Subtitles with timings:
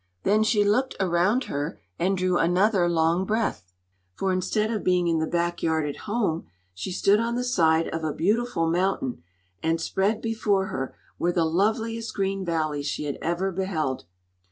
[0.23, 3.71] Then she looked around her and drew another long breath,
[4.15, 7.87] for instead of being in the back yard at home she stood on the side
[7.89, 9.21] of a beautiful mountain,
[9.61, 14.05] and spread before her were the loveliest green valleys she had ever beheld.